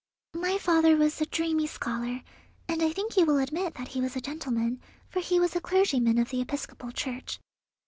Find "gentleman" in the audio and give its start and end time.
4.19-4.81